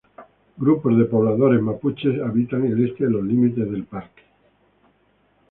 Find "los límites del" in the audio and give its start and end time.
3.11-3.83